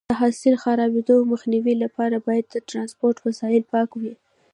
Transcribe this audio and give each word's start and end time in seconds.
د 0.09 0.11
حاصل 0.21 0.53
د 0.57 0.61
خرابېدو 0.63 1.15
مخنیوي 1.31 1.75
لپاره 1.83 2.15
باید 2.27 2.45
د 2.49 2.55
ټرانسپورټ 2.69 3.15
وسایط 3.27 3.63
پاک 3.73 3.89
وي. 4.01 4.13